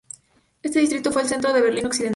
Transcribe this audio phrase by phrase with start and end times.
[0.63, 2.09] Este distrito fue el centro de Berlín Occidental.